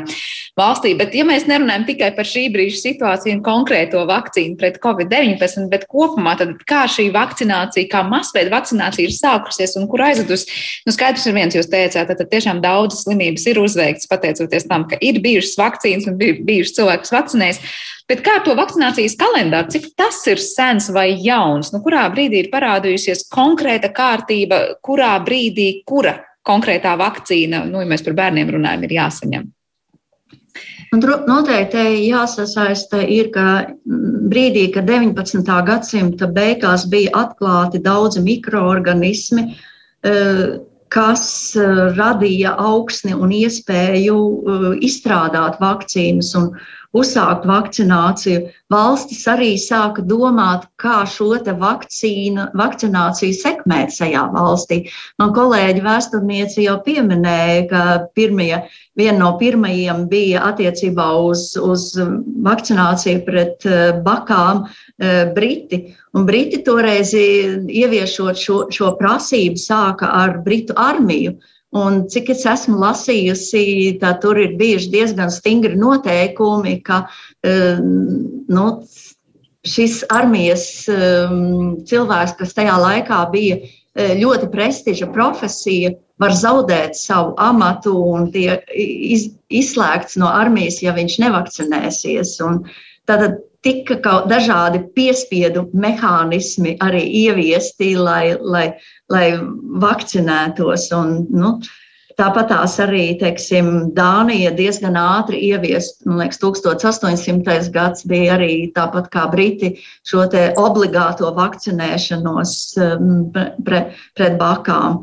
[0.60, 0.96] valstī.
[1.00, 5.88] Bet, ja mēs nerunājam tikai par šī brīža situāciju un konkrēto vakcīnu pret Covid-19, bet
[5.92, 10.46] kopumā, tad kā šī vakcinācija, kā masveida vakcinācija ir sākusies un kur aiz aizvedus.
[10.86, 15.00] Nu, skaidrs ir viens, jūs teicāt, tad tiešām daudzas slimības ir uzveikts pateicoties tam, ka
[15.02, 17.62] ir bijušas vakcīnas un bijušas cilvēks vakcinējis.
[18.10, 21.72] Bet kā to vakcinācijas kalendāru, cik tas ir sens vai jauns?
[21.74, 28.04] Nu, kurā brīdī ir parādījusies konkrēta kārtība, kurā brīdī kura konkrētā vakcīna, nu, ja mēs
[28.06, 29.50] par bērniem runājam, ir jāsaņem?
[30.92, 33.44] Noteikti jāsasaista ir, ka
[34.32, 35.48] brīdī, kad 19.
[35.70, 39.54] gadsimta beigās bija atklāti daudzi mikroorganismi,
[40.92, 41.56] kas
[41.96, 44.18] radīja augsni un iespēju
[44.84, 46.52] izstrādāt vakcīnas un
[46.92, 48.50] uzsākt vakcināciju.
[48.72, 51.30] Valstis arī sāka domāt, kā šo
[51.62, 54.82] vakcīnu, vakcināciju sekmēt šajā valstī.
[55.20, 57.84] Man kolēģi vēsturnieci jau pieminēja, ka
[58.16, 58.68] pirmie,
[59.00, 61.96] viena no pirmajiem bija attiecībā uz, uz
[62.44, 63.68] vakcināciju pret
[64.04, 64.66] bakām
[65.36, 65.80] Briti.
[66.14, 71.40] Un Briti toreiz ieviešot šo, šo prasību sāka ar Britu armiju.
[71.72, 77.06] Un cik es esmu lasījusi, tad tur ir bijuši diezgan stingri noteikumi, ka
[78.52, 78.66] nu,
[79.64, 80.66] šis armijas
[81.88, 83.62] cilvēks, kas tajā laikā bija
[84.20, 91.18] ļoti prestiža profesija, var zaudēt savu amatu un tiek iz, izslēgts no armijas, ja viņš
[91.24, 92.36] nevakcinēsies.
[92.46, 92.62] Un
[93.10, 98.66] tad tika kaut dažādi piespiedu mehānismi arī ieviesti, lai, lai,
[99.14, 99.28] lai
[99.84, 100.90] vakcinētos.
[100.98, 101.56] Un, nu,
[102.22, 107.72] Tāpat tās arī, teiksim, Dānija diezgan ātri ieviest, man liekas, 1800.
[107.74, 109.72] gads bija arī tāpat kā Briti
[110.08, 110.28] šo
[110.62, 113.32] obligāto vakcinēšanos um,
[113.66, 113.82] pre,
[114.18, 115.02] pret bakām.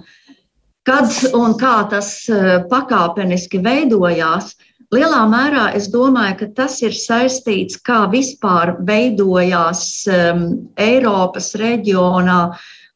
[0.87, 4.55] Kad un kā tas uh, pakāpeniski veidojās,
[4.94, 10.46] lielā mērā es domāju, ka tas ir saistīts, kā vispār veidojās um,
[10.81, 12.40] Eiropas reģionā,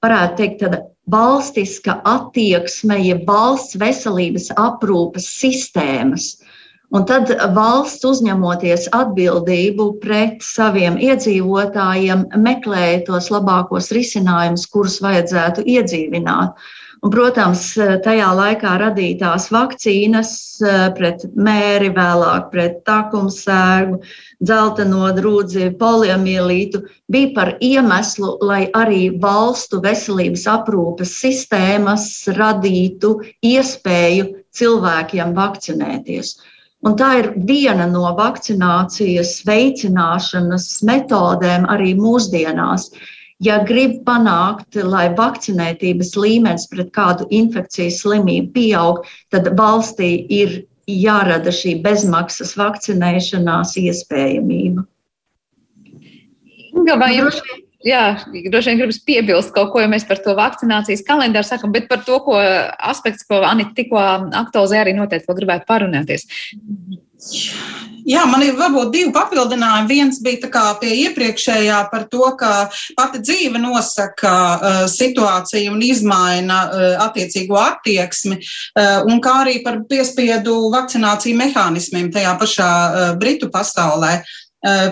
[0.02, 6.37] varētu teikt, tāda valstiska attieksme, jeb valsts veselības aprūpes sistēmas.
[6.92, 16.61] Un tad valsts uzņemoties atbildību pret saviem iedzīvotājiem, meklēja tos labākos risinājumus, kurus vajadzētu iedzīvināt.
[17.02, 17.64] Un, protams,
[18.04, 23.96] tajā laikā radītās vakcīnas eh, pret mēri, vēlāk pret takumsēgu,
[24.38, 32.06] dzelteno drūdzi, poliomielītu bija par iemeslu, lai arī valstu veselības aprūpes sistēmas
[32.38, 33.16] radītu
[33.50, 36.36] iespēju cilvēkiem vakcinēties.
[36.86, 42.92] Un tā ir viena no vakcinācijas veicināšanas metodēm arī mūsdienās
[43.42, 49.02] ja grib panākt, lai vakcinētības līmenis pret kādu infekcijas slimību pieaug,
[49.35, 54.87] tad valstī ir jārada šī bezmaksas vakcinēšanās iespējamība.
[56.72, 57.38] Inga, vai jums,
[57.87, 58.02] jā,
[58.33, 62.02] droši vien gribas piebilst kaut ko, ja mēs par to vakcinācijas kalendāru sakam, bet par
[62.07, 66.26] to, ko aspekts, ko Anita tikko aktualizēja, arī noteikti vēl gribētu parunāties.
[68.02, 69.88] Jā, man ir varbūt divi papildinājumi.
[69.90, 76.87] Viens bija pie iepriekšējā par to, ka pati dzīve nosaka uh, situāciju un izmaina uh,
[77.06, 84.22] attiecīgo attieksmi, uh, un kā arī par piespiedu vakcināciju mehānismiem tajā pašā uh, Britu pasaulē.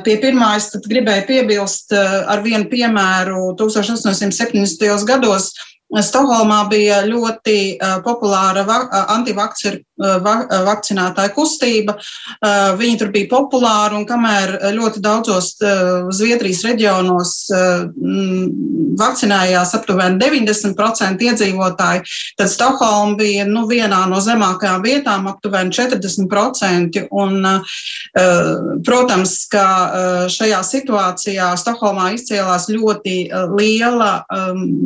[0.03, 5.05] Pie pirmā es gribēju piebilst ar vienu piemēru 1870.
[5.07, 5.53] gados.
[5.91, 8.63] Stokholmā bija ļoti populāra
[10.67, 11.97] vakcinētāju kustība.
[12.79, 15.57] Viņi tur bija populāri un kamēr ļoti daudzos
[16.15, 17.33] Zviedrijas reģionos
[19.01, 22.05] vakcinējās aptuveni 90% iedzīvotāji,
[22.39, 27.03] tad Stokholma bija nu, vienā no zemākajām vietām, aptuveni 40%.
[27.11, 27.43] Un,
[28.87, 29.67] protams, ka
[30.31, 33.19] šajā situācijā Stokholmā izcēlās ļoti
[33.59, 34.13] liela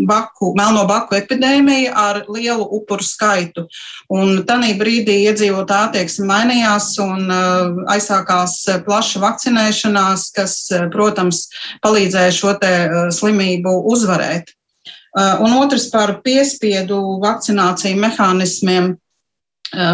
[0.08, 3.66] baku, melno baku epidēmija ar lielu upuru skaitu.
[4.12, 11.46] Un tanī brīdī iedzīvotāja attieksme mainījās un uh, aizsākās plaša vakcinēšanās, kas, uh, protams,
[11.84, 14.54] palīdzēja šo uh, slimību uzvarēt.
[15.14, 18.96] Un otrs par piespiedu vakcināciju mehānismiem.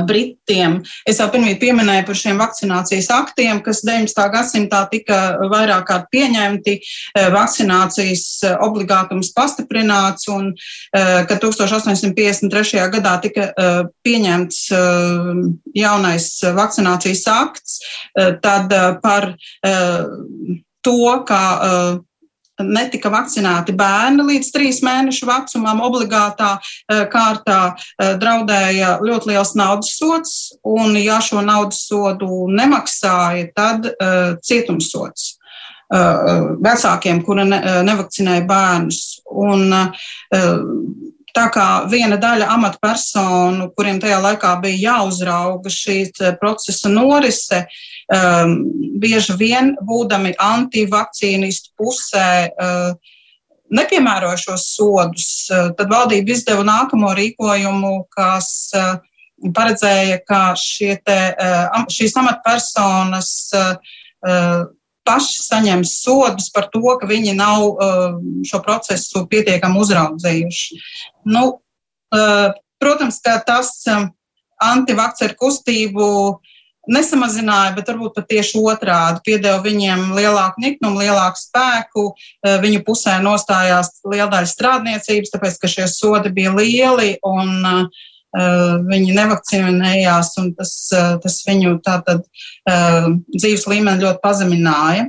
[0.06, 0.80] Britiem.
[1.08, 4.26] Es jau pirmie pieminēju par šiem vakcinācijas aktiem, kas 19.
[4.34, 5.18] gadsimtā tika
[5.50, 6.76] vairāk kārt pieņemti,
[7.34, 8.26] vakcinācijas
[8.60, 10.52] obligātums pastiprināts, un
[10.92, 12.84] kad 1853.
[12.96, 13.50] gadā tika
[14.06, 14.60] pieņemts
[15.76, 16.28] jaunais
[16.60, 17.80] vakcinācijas akts,
[18.44, 19.32] tad par
[20.80, 21.42] to, ka
[22.66, 29.92] netika vakcinēti bērni līdz trīs mēnešu vecumam, obligātā eh, kārtā eh, draudēja ļoti liels naudas
[29.98, 30.34] sots,
[30.66, 35.36] un ja šo naudas sodu nemaksāja, tad uh, cietumsots.
[35.90, 39.00] Vecākiem, kuri ne, nevakcinēja bērnus.
[39.42, 39.72] Un,
[41.36, 45.98] Tā kā viena daļa amatpersonu, kuriem tajā laikā bija jāuzrauga šī
[46.40, 47.64] procesa norise,
[48.10, 48.56] um,
[49.02, 53.20] bieži vien būdami antivakcīnistu pusē, uh,
[53.70, 55.28] nepiemēroja šos sodus.
[55.50, 58.98] Uh, tad valdība izdeva nākamo rīkojumu, kas uh,
[59.56, 60.42] paredzēja, ka
[61.06, 61.20] te,
[61.88, 63.30] šīs amatpersonas
[65.08, 70.78] paši saņems sodus par to, ka viņi nav uh, šo procesu pietiekami uzraudzījuši.
[71.32, 71.44] Nu,
[72.14, 72.46] uh,
[72.82, 74.10] protams, ka tas um,
[74.60, 76.06] antivakcēru kustību
[76.90, 82.06] nesamazināja, bet varbūt pat tieši otrādi piedeva viņiem lielāku niknumu, lielāku spēku.
[82.12, 88.06] Uh, viņu pusē nostājās liela daļa strādniecības, tāpēc ka šie sodi bija lieli un uh,
[88.36, 92.22] viņi nevakcinējās, un tas, eh, tas viņu tātad
[92.68, 95.08] eh, dzīves līmeni ļoti pazemināja.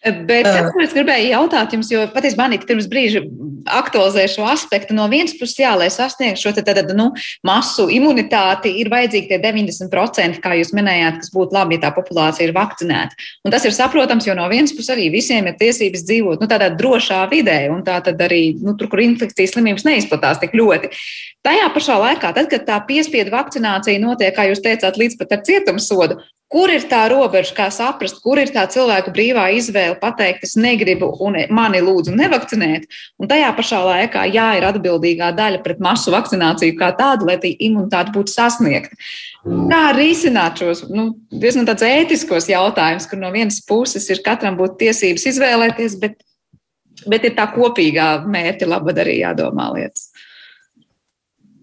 [0.00, 3.20] Bet tas, ko es gribēju jautāt jums, jo patiesībā Anita pirms brīža
[3.68, 4.94] aktualizēja šo aspektu.
[4.96, 7.10] No vienas puses, jā, lai sasniegtu šo tad, nu,
[7.44, 12.48] masu imunitāti, ir vajadzīgi tie 90%, kā jūs minējāt, kas būtu labi, ja tā populācija
[12.48, 13.28] ir vakcinēta.
[13.44, 16.70] Un tas ir saprotams, jo no vienas puses arī visiem ir tiesības dzīvot nu, tādā
[16.80, 20.94] drošā vidē, un tā tad arī nu, tur, kur infekcijas slimības neizplatās tik ļoti.
[21.44, 25.44] Tajā pašā laikā, tad, kad tā piespiedu vakcinācija notiek, kā jūs teicāt, līdz pat ar
[25.44, 30.56] cietumsodu, Kur ir tā robeža, kā saprast, kur ir tā cilvēka brīvā izvēle pateikt, es
[30.58, 32.88] negribu un mani lūdzu nevakcinēt,
[33.22, 37.52] un tajā pašā laikā jā, ir atbildīgā daļa pret masu vakcināciju kā tādu, lai tā
[37.54, 38.98] imunitāte būtu sasniegta.
[39.70, 44.80] Kā risināt šos nu, diezgan tādus ētiskos jautājumus, kur no vienas puses ir katram būtu
[44.82, 46.18] tiesības izvēlēties, bet,
[47.06, 50.10] bet ir tā kopīgā mērķa labad arī jādomā lietas.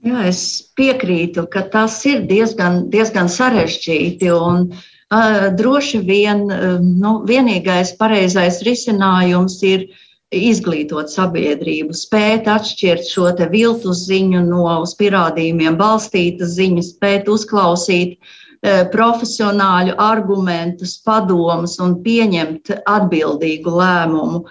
[0.06, 0.42] Jā, es
[0.78, 4.30] piekrītu, ka tas ir diezgan, diezgan sarežģīti.
[4.34, 9.88] Un, uh, droši vien uh, nu, vienīgais pareizais risinājums ir
[10.30, 18.86] izglītot sabiedrību, spēt atšķirt šo viltu ziņu no uz pierādījumiem balstītas ziņas, spēt uzklausīt uh,
[18.94, 24.46] profesionāļu argumentus, padomus un pieņemt atbildīgu lēmumu.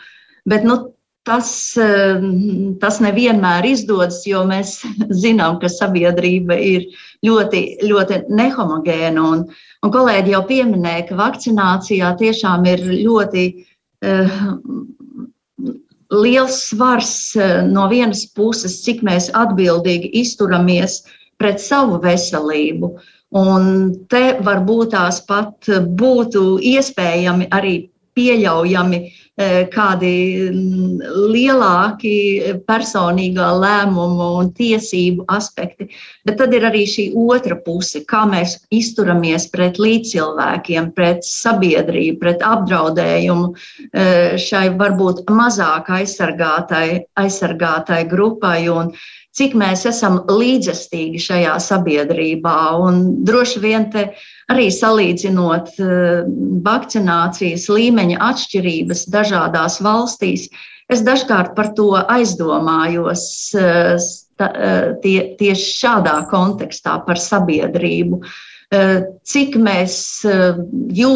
[0.47, 0.96] Bet nu,
[1.27, 2.21] Tas, eh,
[2.79, 4.77] tas nevienmēr izdodas, jo mēs
[5.25, 6.87] zinām, ka sabiedrība ir
[7.27, 9.25] ļoti, ļoti nehomogēna.
[9.33, 9.43] Un,
[9.83, 13.45] un kolēģi jau pieminēja, ka vakcinācijā tiešām ir ļoti
[14.07, 14.39] uh,
[16.15, 21.01] liels svars uh, no vienas puses, cik mēs atbildīgi izturamies
[21.43, 22.95] pret savu veselību.
[23.37, 23.71] Un
[24.07, 25.67] te varbūt tās pat
[25.99, 27.79] būtu iespējami arī
[28.17, 30.13] pieļaujami uh, kādi
[30.49, 32.13] mm, lielāki
[32.65, 35.91] personīgā lēmumu un tiesību aspekti.
[36.25, 42.47] Bet tad ir arī šī otra puse, kā mēs izturamies pret līdzcilvēkiem, pret sabiedrību, pret
[42.47, 46.89] apdraudējumu eh, šai varbūt mazāk aizsargātai,
[47.21, 48.59] aizsargātai grupai.
[48.73, 48.95] Un
[49.37, 52.57] cik mēs esam līdzestīgi šajā sabiedrībā.
[52.81, 54.09] Un droši vien te
[54.53, 56.25] arī salīdzinot eh,
[56.67, 60.49] vakcinācijas līmeņa atšķirības dažādās valstīs,
[60.93, 63.27] es dažkārt par to aizdomājos
[63.59, 63.95] eh,
[64.41, 68.23] eh, tie, tieši šādā kontekstā par sabiedrību.
[68.67, 69.93] Cik mēs
[70.99, 71.11] jū,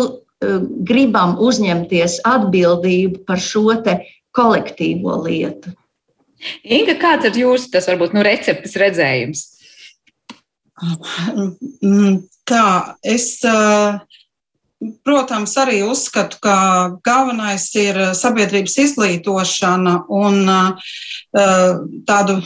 [0.86, 3.74] gribam uzņemties atbildību par šo
[4.38, 5.74] kolektīvo lietu.
[6.64, 9.46] Inga, kāds ir jūsu tas varbūt nu, receptes redzējums?
[11.84, 12.66] Mm, tā,
[13.04, 13.26] es,
[15.04, 16.56] protams, arī uzskatu, ka
[17.04, 20.40] galvenais ir sabiedrības izglītošana un
[22.08, 22.38] tādu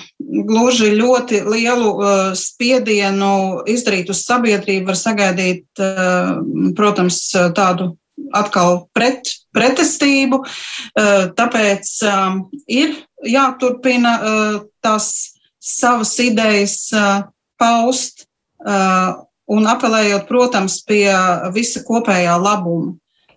[0.48, 1.92] gluži ļoti lielu
[2.38, 3.34] spiedienu
[3.70, 5.66] izdarīt uz sabiedrību var sagaidīt,
[6.74, 7.20] protams,
[7.54, 7.94] tādu
[8.34, 10.40] atkal pret, pretestību.
[11.38, 11.90] Tāpēc
[12.70, 12.94] ir
[13.26, 14.14] jāturpina
[14.84, 15.08] tās
[15.58, 16.76] savas idejas
[17.60, 18.26] paust
[18.66, 21.08] uh, un apelējot, protams, pie
[21.54, 22.94] visa kopējā labuma.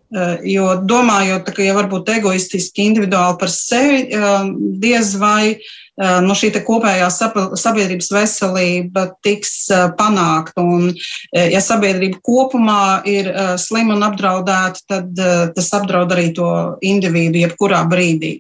[0.07, 4.47] Uh, jo domājot, ka ja varbūt egoistiski, individuāli par sevi, uh,
[4.80, 5.57] diez vai
[5.98, 9.68] nu, šī kopējā sabiedrības veselība tiks
[9.98, 10.62] panākta.
[10.62, 10.91] Un,
[11.34, 13.32] ja sabiedrība kopumā ir
[13.62, 15.26] slima un apdraudēta, tad
[15.58, 16.52] tas apdraud arī to
[16.86, 18.38] individu jebkurā brīdī.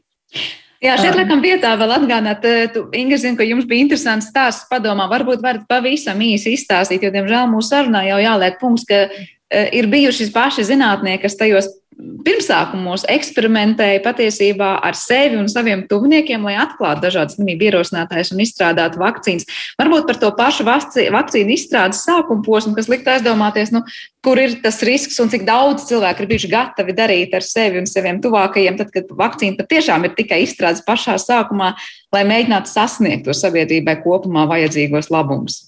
[0.77, 4.67] Jā, šeit laikam vietā vēl atgādināt, eh, tu, Inga, zinu, ka jums bija interesants stāsts
[4.69, 5.07] padomā.
[5.09, 9.07] Varbūt varat pavisam īsi izstāstīt, jo, diemžēl, mūsu sarunā jau jāliek punkts, ka
[9.49, 16.57] ir bijuši paši zinātnieki, kas tajos pirmsākumos eksperimentēja patiesībā ar sevi un saviem tuviniekiem, lai
[16.61, 19.47] atklātu dažādas slimību ierosinātājas un izstrādātu vakcīnas.
[19.79, 23.81] Varbūt par to pašu vakcīnu izstrādes sākuma posmu, kas likt aizdomāties, nu,
[24.25, 27.89] kur ir tas risks un cik daudz cilvēku ir bijuši gatavi darīt ar sevi un
[27.89, 31.73] saviem tuvākajiem, tad, kad vakcīna patiešām ir tikai izstrādes pašā sākumā,
[32.13, 35.66] lai mēģinātu sasniegt to sabiedrībai kopumā vajadzīgos labumus.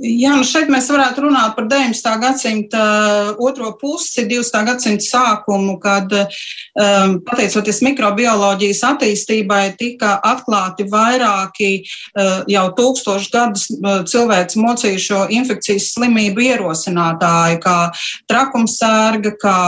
[0.00, 2.06] Jā, nu šeit mēs varētu runāt par 19.
[2.22, 4.62] gadsimta uh, otro pusi, 20.
[4.64, 14.00] gadsimta sākumu, kad um, pateicoties mikrobioloģijas attīstībai tika atklāti vairāki uh, jau tūkstošu gadus uh,
[14.08, 17.76] cilvēks mocījušo infekcijas slimību ierosinātāji, kā
[18.32, 19.58] trakumsērga, kā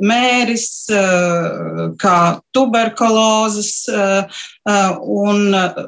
[0.00, 2.16] mēris, uh, kā
[2.56, 3.74] tuberkulozes.
[3.92, 5.80] Uh, un uh,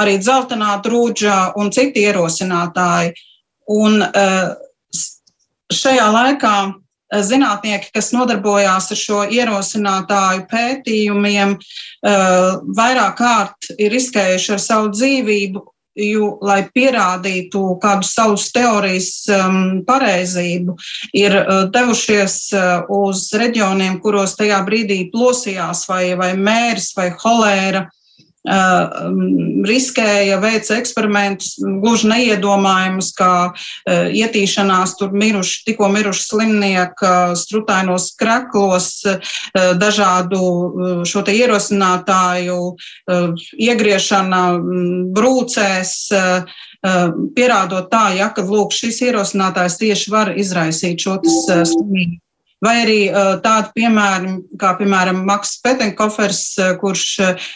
[0.00, 3.14] arī dzeltenā trūģa un citi ierosinātāji.
[3.72, 4.52] Un uh,
[5.72, 6.54] šajā laikā
[7.24, 11.54] zinātnieki, kas nodarbojās ar šo ierosinātāju pētījumiem,
[12.76, 15.62] vairāk kārt ir riskējuši ar savu dzīvību,
[15.98, 20.76] jo, lai pierādītu kādu savus teorijas um, pareizību,
[21.18, 27.88] ir uh, devušies uh, uz reģioniem, kuros tajā brīdī plosījās vai, vai mērs vai holēra.
[28.46, 37.10] Uh, um, riskēja, veica eksperimentus, gluži neiedomājumus, kā uh, ietīšanās tur miruši, tikko miruši slimnieki,
[37.36, 39.34] strutainos kreklos, uh,
[39.82, 40.38] dažādu
[41.08, 42.60] šo te ierosinātāju
[43.58, 45.92] iegriešana mm, brūcēs,
[47.34, 52.20] pierādot tā, ja, ka lūk, šis ierosinātājs tieši var izraisīt šo slimību.
[52.64, 53.00] Vai arī
[53.44, 56.40] tādi piemēri, kā piemēram Maks Petenkofers,
[56.80, 57.04] kurš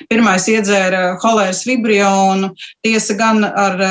[0.07, 2.53] pirmais iedzēra holēras vibrionu,
[2.87, 3.83] tiesa gan ar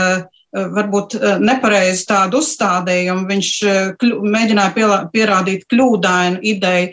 [0.51, 3.23] Eh, varbūt eh, nepareizi tādu uzstādījumu.
[3.29, 6.89] Viņš eh, kļu, mēģināja pielā, pierādīt kļūdainu ideju,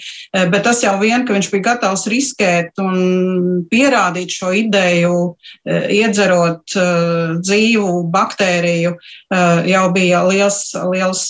[0.52, 5.16] bet tas jau vien, ka viņš bija gatavs riskēt un pierādīt šo ideju,
[5.66, 6.76] iedzerot
[7.42, 8.94] dzīvu baktēriju,
[9.72, 10.62] jau bija liels,
[10.92, 11.24] liels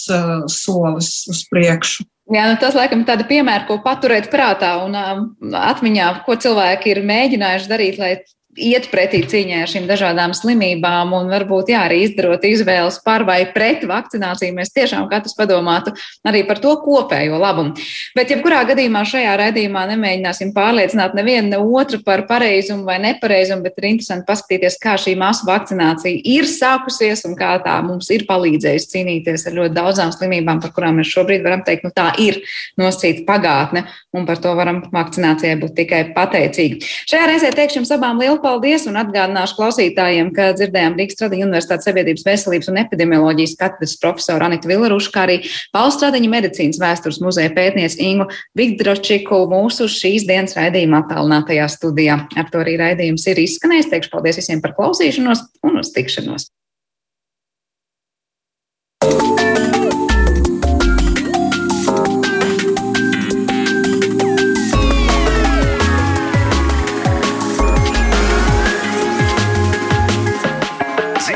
[0.52, 2.04] solis uz priekšu.
[2.28, 5.22] Jā, nu tas laikam tāda piemēra, ko paturēt prātā un um,
[5.56, 8.10] atmiņā, ko cilvēki ir mēģinājuši darīt, lai
[8.58, 13.40] iet pretī cīņai ar šīm dažādām slimībām un varbūt jā, arī izdarot izvēles par vai
[13.54, 15.94] pret vakcināciju, mēs tiešām katrs padomātu
[16.28, 17.74] arī par to kopējo labumu.
[18.16, 23.78] Bet, jebkurā gadījumā šajā raidījumā nemēģināsim pārliecināt nevienu ne otru par pareizumu vai nepareizumu, bet
[23.80, 28.92] ir interesanti paskatīties, kā šī masu vakcinācija ir sākusies un kā tā mums ir palīdzējusi
[28.94, 32.40] cīnīties ar ļoti daudzām slimībām, par kurām mēs šobrīd varam teikt, nu tā ir
[32.80, 33.84] noscīta pagātne,
[34.16, 36.82] un par to varam vakcinācijai būt tikai pateicīgi.
[37.08, 41.88] Šajā reizē teikšu jums abām lielu paldies un atgādināšu klausītājiem, ka dzirdējām Rīgas Tradiņu Universitātes
[41.88, 45.38] sabiedrības veselības un epidemioloģijas katedras profesoru Anitu Vilarušu, kā arī
[45.74, 48.28] Pauls Tradiņu medicīnas vēstures muzeja pētniec Ingu
[48.58, 52.22] Vigdročiku mūsu šīs dienas raidījumā attālinātajā studijā.
[52.38, 53.90] Ar to arī raidījums ir izskanējis.
[53.92, 56.48] Teikšu paldies visiem par klausīšanos un uz tikšanos!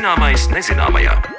[0.03, 1.32] Zināmais nezināmajā.